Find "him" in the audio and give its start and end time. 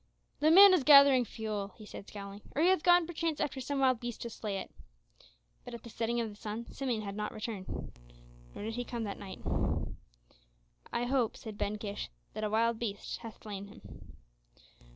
13.67-14.15